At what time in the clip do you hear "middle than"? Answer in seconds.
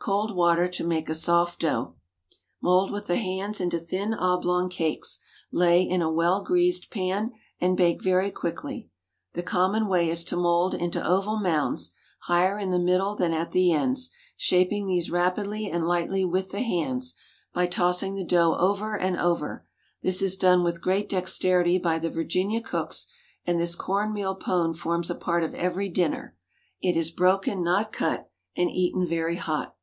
12.78-13.34